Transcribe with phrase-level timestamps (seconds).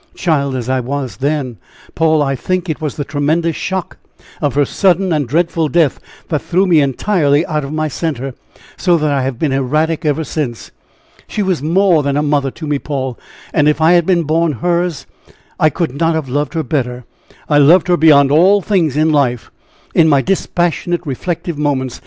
[0.15, 1.55] Child as I then was,
[1.93, 3.97] Paul, I think it was the tremendous shock
[4.41, 8.33] of her sudden and dreadful death, that threw me entirely out of my center,
[8.77, 10.71] so that I have been erratic ever since.
[11.27, 13.19] She was more than a mother to me, Paul;
[13.53, 15.05] and if I had been born hers,
[15.59, 17.05] I could not have loved her better
[17.47, 19.51] I loved her beyond all things in life.
[19.93, 21.99] In my dispassionate, reflective moments.